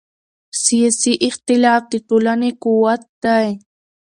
[0.63, 3.47] سیاسي اختلاف د ټولنې قوت دی